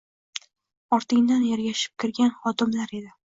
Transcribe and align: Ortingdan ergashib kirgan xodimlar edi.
Ortingdan 0.97 1.43
ergashib 1.57 1.93
kirgan 2.05 2.33
xodimlar 2.41 2.97
edi. 3.03 3.15